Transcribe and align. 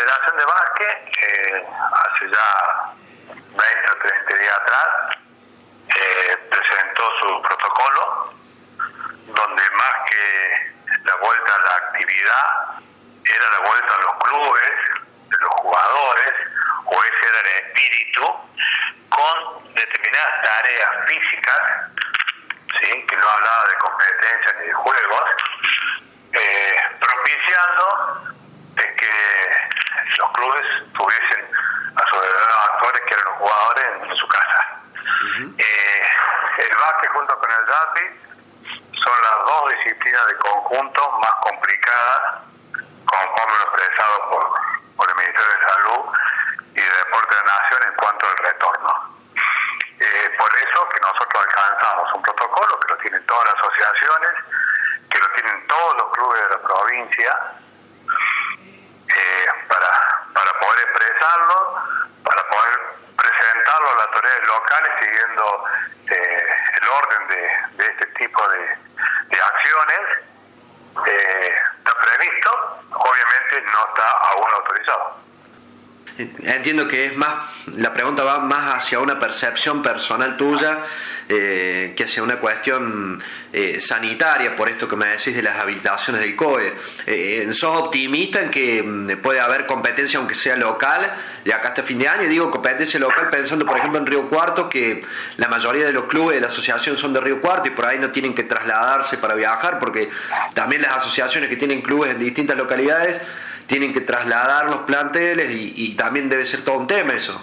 Federación 0.00 0.36
de 0.38 0.44
Básquet, 0.46 1.12
eh, 1.20 1.66
hace 1.92 2.30
ya 2.30 2.94
20 3.28 3.90
o 3.90 3.96
30 3.98 4.34
días 4.34 4.56
atrás, 4.56 5.18
eh, 5.94 6.36
presentó 6.48 7.04
su 7.20 7.42
protocolo, 7.42 8.32
donde 9.26 9.70
más 9.72 9.92
que 10.08 10.72
la 11.04 11.16
vuelta 11.16 11.54
a 11.54 11.60
la 11.60 11.74
actividad, 11.76 12.44
era 13.24 13.50
la 13.50 13.58
vuelta 13.58 13.94
a 13.94 14.00
los 14.00 14.14
clubes, 14.24 14.72
de 15.28 15.36
los 15.38 15.50
jugadores, 15.60 16.32
o 16.86 17.02
ese 17.04 17.28
era 17.28 17.40
el 17.40 17.66
espíritu, 17.66 18.24
con 19.10 19.74
determinadas 19.74 20.42
tareas 20.42 20.90
físicas, 21.08 21.60
¿sí? 22.80 23.06
que 23.06 23.16
no 23.18 23.28
hablaba 23.28 23.68
de 23.68 23.76
competencias 23.76 24.54
ni 24.60 24.66
de 24.66 24.72
juegos, 24.72 25.30
eh, 26.32 26.74
propiciando 26.98 28.39
los 30.18 30.30
clubes 30.32 30.66
tuviesen 30.96 31.50
a 31.96 32.08
sus 32.08 32.18
actores 32.72 33.02
que 33.06 33.14
eran 33.14 33.24
los 33.26 33.38
jugadores 33.38 33.84
en, 34.02 34.16
su 34.16 34.28
casa. 34.28 34.80
eh, 35.58 36.06
el 36.58 36.76
básquet 36.76 37.10
junto 37.12 37.38
con 37.38 37.50
el 37.50 37.66
rugby 37.66 38.20
son 39.02 39.20
las 39.22 39.46
dos 39.46 39.70
disciplinas 39.70 40.26
de 40.26 40.36
conjunto 40.36 41.18
más 41.20 41.34
complicadas, 41.42 42.42
conforme 43.06 43.58
lo 43.58 43.64
expresado 43.64 44.30
por, 44.30 44.52
por 44.96 45.08
el 45.08 45.16
Ministerio 45.16 45.50
de 45.50 45.64
Salud 45.68 46.04
y 46.74 46.80
de 46.80 46.90
Deporte 46.90 47.34
de 47.34 47.40
la 47.42 47.54
Nación 47.60 47.82
en 47.88 47.94
cuanto 47.94 48.26
al 48.26 48.36
retorno. 48.38 49.10
Eh, 50.00 50.30
por 50.38 50.48
eso 50.56 50.88
que 50.88 51.00
nosotros 51.00 51.44
alcanzamos 51.44 52.12
un 52.14 52.22
protocolo 52.22 52.80
que 52.80 52.88
lo 52.88 52.98
tienen 52.98 53.26
todas 53.26 53.44
las 53.46 53.54
asociaciones, 53.54 54.30
que 55.10 55.18
lo 55.18 55.28
tienen 55.34 55.66
todos 55.66 55.96
los 55.96 56.10
clubes 56.12 56.42
de 56.42 56.48
la 56.48 56.62
provincia, 56.62 57.36
eh, 59.16 59.46
para, 59.68 59.90
para 60.32 60.52
poder 60.60 60.80
expresarlo, 60.88 61.74
para 62.24 62.42
poder 62.48 62.78
presentarlo 63.16 63.90
a 63.90 63.94
las 63.94 64.06
autoridades 64.06 64.46
locales 64.46 64.92
siguiendo 65.00 65.64
eh, 66.10 66.46
el 66.80 66.88
orden 66.88 67.28
de, 67.28 67.84
de, 67.84 67.90
este 67.92 68.06
tipo 68.30 68.42
de, 68.48 69.40
acciones. 69.40 70.00
Eh, 71.06 71.54
está 71.78 71.94
previsto, 72.00 72.50
obviamente 72.90 73.62
no 73.72 73.80
está 73.88 74.10
aún 74.32 74.48
autorizado. 74.54 75.16
Entiendo 76.42 76.86
que 76.86 77.06
es 77.06 77.16
más, 77.16 77.34
la 77.76 77.92
pregunta 77.92 78.22
va 78.22 78.40
más 78.40 78.76
hacia 78.76 78.98
una 78.98 79.18
percepción 79.18 79.82
personal 79.82 80.36
tuya 80.36 80.78
eh, 81.32 81.94
que 81.96 82.04
hacia 82.04 82.24
una 82.24 82.38
cuestión 82.38 83.22
eh, 83.52 83.78
sanitaria, 83.78 84.56
por 84.56 84.68
esto 84.68 84.88
que 84.88 84.96
me 84.96 85.06
decís 85.06 85.32
de 85.32 85.42
las 85.42 85.60
habilitaciones 85.60 86.22
del 86.22 86.34
COE. 86.34 86.74
Eh, 87.06 87.48
¿Sos 87.52 87.76
optimista 87.76 88.40
en 88.40 88.50
que 88.50 88.82
mm, 88.82 89.18
puede 89.22 89.38
haber 89.38 89.66
competencia, 89.66 90.18
aunque 90.18 90.34
sea 90.34 90.56
local, 90.56 91.12
de 91.44 91.54
acá 91.54 91.68
hasta 91.68 91.84
fin 91.84 92.00
de 92.00 92.08
año? 92.08 92.28
Digo 92.28 92.50
competencia 92.50 92.98
local 92.98 93.28
pensando, 93.30 93.64
por 93.64 93.78
ejemplo, 93.78 94.00
en 94.00 94.06
Río 94.06 94.28
Cuarto, 94.28 94.68
que 94.68 95.02
la 95.36 95.46
mayoría 95.46 95.86
de 95.86 95.92
los 95.92 96.06
clubes 96.06 96.34
de 96.34 96.40
la 96.40 96.48
asociación 96.48 96.98
son 96.98 97.12
de 97.12 97.20
Río 97.20 97.40
Cuarto 97.40 97.68
y 97.68 97.70
por 97.70 97.86
ahí 97.86 97.98
no 97.98 98.10
tienen 98.10 98.34
que 98.34 98.42
trasladarse 98.42 99.16
para 99.18 99.34
viajar, 99.34 99.78
porque 99.78 100.10
también 100.54 100.82
las 100.82 100.96
asociaciones 100.96 101.48
que 101.48 101.56
tienen 101.56 101.80
clubes 101.80 102.10
en 102.10 102.18
distintas 102.18 102.56
localidades 102.56 103.20
tienen 103.70 103.94
que 103.94 104.00
trasladar 104.00 104.66
los 104.66 104.80
planteles 104.80 105.48
y, 105.52 105.72
y, 105.76 105.96
también 105.96 106.28
debe 106.28 106.44
ser 106.44 106.64
todo 106.64 106.74
un 106.74 106.88
tema 106.88 107.12
eso. 107.12 107.40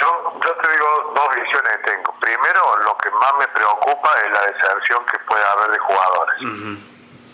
Yo, 0.00 0.40
yo 0.42 0.52
te 0.56 0.72
digo 0.72 1.12
dos 1.14 1.28
visiones 1.36 1.72
que 1.76 1.90
tengo. 1.90 2.14
Primero, 2.18 2.78
lo 2.86 2.96
que 2.96 3.10
más 3.10 3.32
me 3.38 3.46
preocupa 3.48 4.10
es 4.24 4.32
la 4.32 4.40
deserción 4.40 5.04
que 5.04 5.18
puede 5.18 5.44
haber 5.44 5.70
de 5.72 5.78
jugadores. 5.80 6.40
Uh 6.40 6.46
-huh. 6.46 6.78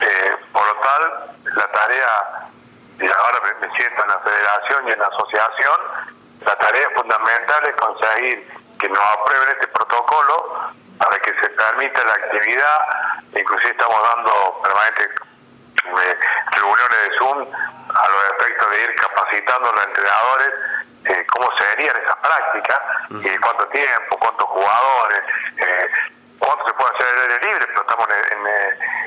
eh, 0.01 0.37
por 0.53 0.67
lo 0.67 0.75
tal, 0.83 1.03
la 1.55 1.69
tarea, 1.71 2.13
y 2.99 3.07
ahora 3.07 3.39
me, 3.61 3.71
siento 3.79 4.03
en 4.03 4.09
la 4.09 4.19
federación 4.27 4.89
y 4.89 4.91
en 4.91 4.99
la 4.99 5.07
asociación, 5.07 5.79
la 6.41 6.57
tarea 6.57 6.89
fundamental 6.97 7.63
es 7.65 7.77
conseguir 7.77 8.37
que 8.81 8.89
nos 8.89 9.05
aprueben 9.21 9.51
este 9.51 9.69
protocolo 9.69 10.75
para 10.99 11.17
que 11.21 11.31
se 11.41 11.49
permita 11.51 12.05
la 12.07 12.15
actividad, 12.15 12.79
inclusive 13.39 13.71
estamos 13.71 14.03
dando 14.03 14.61
permanente 14.65 15.27
reuniones 16.57 16.99
de 17.11 17.19
Zoom 17.19 17.39
a 17.95 18.09
los 18.09 18.25
efectos 18.39 18.71
de 18.71 18.83
ir 18.85 18.95
capacitando 18.97 19.71
a 19.71 19.73
los 19.73 19.87
entrenadores 19.87 20.51
eh, 21.05 21.27
cómo 21.31 21.49
serían 21.57 21.97
esas 21.97 22.17
prácticas, 22.17 22.81
-huh. 23.11 23.27
eh, 23.27 23.39
cuánto 23.41 23.67
tiempo, 23.69 24.19
cuántos 24.19 24.47
jugadores, 24.49 25.21
eh, 25.59 25.89
cuánto 26.39 26.67
se 26.67 26.75
puede 26.75 26.97
hacer 26.97 27.15
el 27.15 27.21
aire 27.33 27.47
libre, 27.47 27.67
pero 27.69 27.81
estamos 27.83 28.09
en, 28.11 28.39
en, 28.39 28.47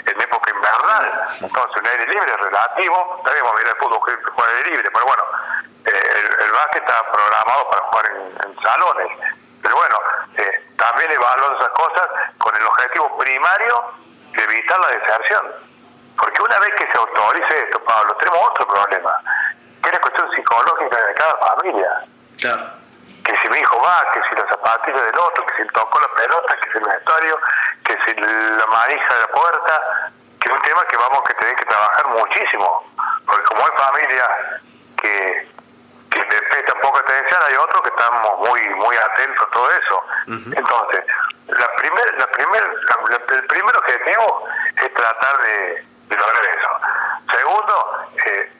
en 0.07 0.21
época 0.21 0.49
invernal, 0.51 1.05
entonces 1.41 1.75
un 1.81 1.87
aire 1.87 2.07
libre 2.07 2.31
es 2.31 2.39
relativo, 2.39 3.21
también 3.25 3.43
vamos 3.43 3.59
a 3.59 3.63
mirar 3.63 3.75
el 3.75 3.83
fútbol 3.83 3.99
que 4.05 4.31
juega 4.31 4.57
aire 4.57 4.69
libre, 4.71 4.91
pero 4.91 5.05
bueno, 5.05 5.23
eh, 5.85 6.09
el, 6.19 6.45
el 6.45 6.51
básquet 6.51 6.83
está 6.83 7.11
programado 7.11 7.69
para 7.69 7.81
jugar 7.87 8.05
en, 8.05 8.49
en 8.49 8.61
salones, 8.63 9.09
pero 9.61 9.75
bueno, 9.75 9.99
eh, 10.37 10.67
también 10.77 11.11
evaluando 11.11 11.59
esas 11.59 11.73
cosas 11.73 12.07
con 12.37 12.55
el 12.55 12.65
objetivo 12.65 13.17
primario 13.17 13.83
de 14.31 14.43
evitar 14.43 14.79
la 14.79 14.87
deserción. 14.87 15.69
Porque 16.19 16.41
una 16.41 16.57
vez 16.59 16.71
que 16.75 16.91
se 16.91 16.97
autorice 16.97 17.63
esto, 17.63 17.79
Pablo, 17.83 18.13
tenemos 18.15 18.39
otro 18.49 18.67
problema, 18.67 19.13
que 19.81 19.89
es 19.89 19.93
la 19.93 20.01
cuestión 20.01 20.31
psicológica 20.35 20.97
de 21.07 21.13
cada 21.15 21.37
familia. 21.37 21.91
Claro. 22.39 22.63
Que 23.23 23.37
si 23.37 23.49
mi 23.49 23.59
hijo 23.59 23.81
va, 23.81 24.05
que 24.13 24.21
si 24.27 24.35
la 24.35 24.47
zapatilla 24.49 25.01
del 25.01 25.17
otro, 25.19 25.45
que 25.45 25.63
si 25.63 25.67
tocó 25.69 25.99
la 25.99 26.07
pelota, 26.15 26.55
que 26.61 26.71
si 26.71 26.77
el 26.77 26.83
vestuario, 26.83 27.39
que 27.85 27.97
si 28.05 28.13
la 28.15 28.67
manija 28.67 29.13
de 29.15 29.21
la 29.21 29.27
puerta, 29.27 29.81
que 30.39 30.49
es 30.49 30.55
un 30.55 30.61
tema 30.61 30.85
que 30.85 30.97
vamos 30.97 31.19
a 31.19 31.33
tener 31.39 31.55
que 31.55 31.65
trabajar 31.65 32.07
muchísimo. 32.07 32.91
Porque 33.25 33.43
como 33.43 33.61
hay 33.65 33.71
familias 33.77 34.29
que, 35.01 35.51
que 36.09 36.19
le 36.19 36.41
prestan 36.49 36.81
poca 36.81 36.99
atención, 37.01 37.39
hay 37.47 37.55
otros 37.55 37.81
que 37.83 37.89
estamos 37.89 38.39
muy 38.39 38.69
muy 38.75 38.95
atentos 38.97 39.47
a 39.47 39.51
todo 39.51 39.69
eso. 39.71 40.03
Uh 40.27 40.31
-huh. 40.31 40.57
Entonces, 40.57 41.05
la 41.47 41.67
primer, 41.75 42.19
la 42.19 42.27
primer, 42.27 42.63
la, 42.63 42.95
la, 43.09 43.35
el 43.35 43.45
primer 43.47 43.77
objetivo 43.77 44.47
es 44.81 44.93
tratar 44.93 45.37
de 45.41 45.85
de 46.09 46.15
lograr 46.17 46.43
eso. 46.45 46.69
Segundo, 47.31 48.07
eh, 48.25 48.51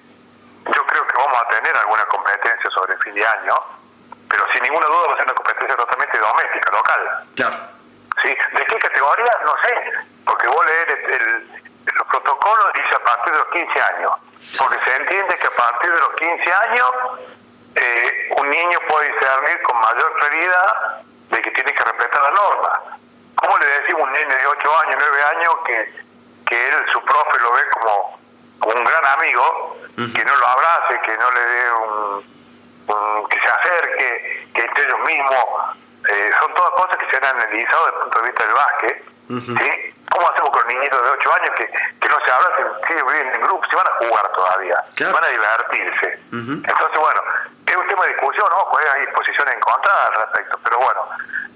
yo 0.66 0.86
creo 0.86 1.08
que 1.08 1.18
vamos 1.18 1.38
a 1.44 1.48
tener 1.50 1.76
alguna 1.78 2.06
competencia 2.06 2.70
sobre 2.70 2.94
el 2.94 3.00
fin 3.04 3.16
de 3.16 3.26
año, 3.26 3.56
pero 4.30 4.46
sin 4.54 4.64
ninguna 4.64 4.86
duda 4.86 5.08
va 5.08 5.14
a 5.14 5.18
ser 5.18 5.26
una 5.26 5.34
competencia 5.34 5.76
totalmente 5.76 6.18
doméstica, 6.20 6.72
local. 6.72 7.28
Claro. 7.36 7.58
¿Sí? 8.22 8.30
¿De 8.30 8.66
qué 8.66 8.78
categoría? 8.78 9.38
No 9.46 9.56
sé, 9.66 9.92
porque 10.26 10.48
vos 10.48 10.66
leer 10.66 10.90
el, 10.90 11.14
el, 11.14 11.64
los 11.94 12.08
protocolos 12.08 12.74
dice 12.74 12.96
a 12.96 13.04
partir 13.04 13.34
de 13.34 13.40
los 13.40 13.48
15 13.50 13.82
años, 13.82 14.12
porque 14.58 14.78
se 14.86 14.96
entiende 14.96 15.36
que 15.36 15.48
a 15.48 15.52
partir 15.52 15.92
de 15.92 16.00
los 16.00 16.14
15 16.16 16.54
años 16.54 16.92
eh, 17.76 18.30
un 18.38 18.50
niño 18.50 18.80
puede 18.88 19.12
discernir 19.12 19.62
con 19.64 19.80
mayor 19.80 20.14
claridad 20.20 21.02
de 21.30 21.42
que 21.42 21.52
tiene 21.52 21.74
que 21.74 21.84
respetar 21.84 22.22
la 22.22 22.32
norma. 22.32 22.82
¿Cómo 23.36 23.58
le 23.58 23.66
decimos 23.66 24.02
a 24.02 24.04
un 24.06 24.14
niño 24.14 24.28
de 24.28 24.48
8 24.48 24.80
años, 24.86 24.96
9 25.00 25.24
años 25.24 25.56
que 25.66 26.09
que 26.50 26.68
él, 26.68 26.86
su 26.92 27.00
profe, 27.06 27.40
lo 27.40 27.52
ve 27.54 27.62
como, 27.70 28.20
como 28.60 28.76
un 28.76 28.84
gran 28.84 29.06
amigo, 29.06 29.78
uh 29.80 30.02
-huh. 30.02 30.14
que 30.16 30.26
no 30.26 30.36
lo 30.36 30.48
abrace, 30.48 31.00
que 31.06 31.16
no 31.18 31.32
le 31.32 31.42
dé 31.42 31.72
un, 31.72 32.24
un 32.88 33.28
que 33.30 33.40
se 33.40 33.48
acerque, 33.48 34.50
que 34.56 34.62
entre 34.62 34.84
ellos 34.84 35.00
mismos, 35.06 35.46
eh, 36.10 36.32
son 36.40 36.54
todas 36.56 36.72
cosas 36.72 36.98
que 36.98 37.08
se 37.10 37.18
han 37.18 37.26
analizado 37.38 37.86
desde 37.86 37.98
el 37.98 38.04
punto 38.04 38.20
de 38.20 38.26
vista 38.28 38.44
del 38.46 38.54
básquet, 38.54 38.98
uh 39.30 39.34
-huh. 39.34 39.60
¿sí? 39.60 39.70
¿Cómo 40.10 40.28
hacemos 40.28 40.50
con 40.50 40.68
niñitos 40.68 41.02
de 41.04 41.10
8 41.10 41.34
años 41.36 41.52
que, 41.56 41.66
que 42.02 42.08
no 42.10 42.18
se 42.26 42.32
abracen, 42.32 42.66
siguen 42.88 43.06
viviendo 43.06 43.34
en 43.36 43.42
grupo, 43.42 43.64
se 43.70 43.76
van 43.76 43.88
a 43.88 43.96
jugar 44.02 44.26
todavía, 44.34 44.78
claro. 44.96 45.14
van 45.14 45.24
a 45.24 45.28
divertirse? 45.28 46.08
Uh 46.34 46.36
-huh. 46.36 46.58
Entonces, 46.72 47.00
bueno, 47.00 47.22
es 47.68 47.76
un 47.76 47.88
tema 47.88 48.02
de 48.06 48.10
discusión, 48.14 48.48
¿no? 48.58 48.62
Pues 48.72 48.90
hay 48.90 49.06
posiciones 49.14 49.54
encontradas 49.54 50.06
al 50.10 50.16
respecto, 50.26 50.60
pero 50.64 50.78
bueno, 50.80 51.02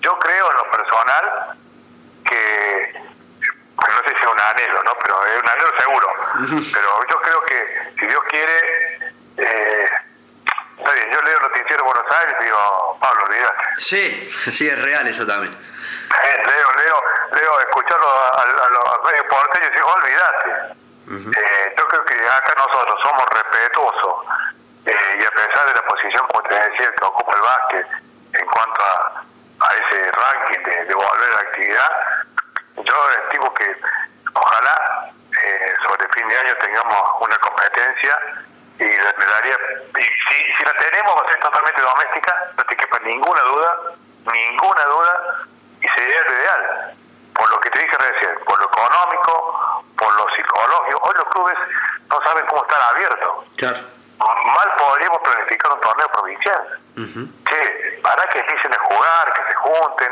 yo 0.05 0.19
creo 0.19 0.51
en 0.51 0.57
lo 0.57 0.65
personal 0.69 1.25
que 2.29 2.43
no 3.93 3.99
sé 4.05 4.09
si 4.17 4.23
es 4.23 4.31
un 4.31 4.39
anhelo, 4.63 4.83
¿no? 4.83 4.93
Pero 4.99 5.25
es 5.25 5.37
un 5.41 5.49
anhelo 5.49 5.71
seguro. 5.77 6.07
Pero 6.73 7.07
yo 7.09 7.21
creo 7.21 7.41
que 7.45 7.91
si 7.99 8.07
Dios 8.07 8.21
quiere, 8.29 9.01
eh, 9.37 9.89
está 10.77 10.91
bien, 10.93 11.11
yo 11.11 11.21
leo 11.21 11.37
el 11.37 11.43
noticiero 11.43 11.83
Buenos 11.85 12.15
Aires 12.15 12.35
y 12.39 12.43
digo, 12.45 12.97
Pablo, 13.01 13.23
olvídate. 13.25 13.63
Sí, 13.77 14.31
sí, 14.51 14.67
es 14.69 14.81
real 14.81 15.07
eso 15.07 15.25
también. 15.25 15.53
Eh, 15.53 16.43
leo, 16.45 16.71
leo, 16.77 17.03
leo, 17.33 17.59
escucharlo 17.61 18.07
a, 18.07 18.27
a, 18.29 18.41
a 18.41 18.69
los 18.69 19.03
medios 19.05 19.25
porteños 19.29 19.69
y 19.71 19.75
digo, 19.75 19.87
olvídate. 19.93 20.49
Uh 21.05 21.11
-huh. 21.11 21.37
eh, 21.37 21.75
yo 21.77 21.87
creo 21.87 22.05
que 22.05 22.13
acá 22.13 22.53
nosotros 22.55 22.95
somos 23.03 23.25
respetuosos 23.29 24.15
eh, 24.85 25.19
y 25.19 25.25
a 25.25 25.31
pesar 25.31 25.67
de 25.67 25.73
la 25.73 25.81
posición, 25.85 26.25
como 26.27 26.41
te 26.43 26.55
decía, 26.55 26.91
que 26.95 27.05
ocupa 27.05 27.35
el 27.35 27.41
básquet 27.41 27.87
en 28.33 28.45
cuanto 28.47 28.81
a, 28.83 29.23
a 29.59 29.73
ese 29.75 30.11
ranking 30.11 30.63
de, 30.63 30.85
de 30.85 30.93
volver 30.93 31.29
a 31.29 31.35
la 31.35 31.41
actividad, 31.41 31.91
yo 32.77 33.09
estimo 33.25 33.53
que 33.53 33.75
eh, 35.43 35.73
sobre 35.85 36.07
fin 36.09 36.27
de 36.27 36.37
año 36.37 36.55
tengamos 36.55 36.97
una 37.19 37.37
competencia 37.37 38.19
y 38.79 38.83
me 38.83 39.25
daría 39.25 39.57
y 39.99 40.03
si, 40.03 40.53
si 40.57 40.63
la 40.65 40.73
tenemos 40.73 41.15
va 41.15 41.21
a 41.25 41.29
ser 41.29 41.39
totalmente 41.39 41.81
doméstica 41.81 42.51
no 42.57 42.63
te 42.63 42.75
quepa 42.75 42.99
ninguna 42.99 43.41
duda 43.41 43.77
ninguna 44.31 44.83
duda 44.85 45.37
y 45.81 45.87
sería 45.87 46.19
el 46.19 46.33
ideal 46.33 46.95
por 47.35 47.49
lo 47.49 47.59
que 47.59 47.69
te 47.69 47.79
dije 47.79 47.97
recién 47.97 48.35
por 48.45 48.57
lo 48.59 48.65
económico 48.65 49.83
por 49.97 50.13
lo 50.15 50.35
psicológico 50.35 50.99
hoy 51.03 51.13
los 51.15 51.27
clubes 51.29 51.57
no 52.09 52.21
saben 52.23 52.45
cómo 52.47 52.61
estar 52.63 52.81
abiertos 52.81 53.45
claro. 53.57 53.77
clasificar 55.23 55.73
un 55.73 55.81
torneo 55.81 56.07
provincial. 56.09 56.79
Que 56.95 57.99
para 58.01 58.23
que 58.29 58.39
empiecen 58.39 58.73
a 58.73 58.77
jugar, 58.77 59.33
que 59.33 59.41
se 59.47 59.55
junten, 59.55 60.11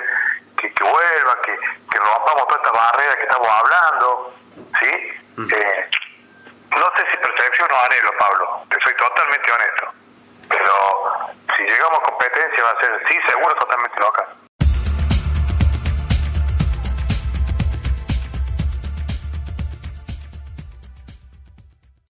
que, 0.58 0.74
que 0.74 0.84
vuelvan, 0.84 1.38
que, 1.44 1.58
que 1.58 2.00
rompamos 2.00 2.48
todas 2.48 2.58
estas 2.58 2.74
barreras 2.74 3.16
que 3.16 3.24
estamos 3.24 3.48
hablando, 3.48 4.34
Eh, 5.50 5.90
no 6.78 6.92
sé 6.96 7.06
si 7.10 7.18
percepción 7.18 7.70
o 7.72 7.86
anhelo, 7.86 8.12
Pablo, 8.20 8.66
te 8.70 8.80
soy 8.82 8.94
totalmente 8.96 9.52
honesto, 9.52 9.94
pero 10.50 11.34
si 11.58 11.64
llegamos 11.64 12.00
a 12.00 12.04
competencia 12.04 12.64
va 12.64 12.72
a 12.72 12.80
ser, 12.82 13.08
sí, 13.08 13.18
seguro, 13.28 13.56
totalmente 13.56 14.00
local. 14.00 14.28